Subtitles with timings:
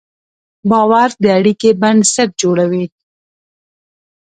[0.69, 2.85] باور د اړیکې بنسټ جوړوي.